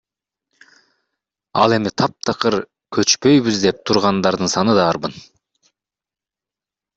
Ал 1.63 1.75
эми 1.75 1.91
таптакыр 2.01 2.57
көчпөйбүз 2.97 3.61
деп 3.67 3.85
тургандардын 3.91 4.53
саны 4.55 4.75
да 4.81 4.89
арбын. 4.95 5.15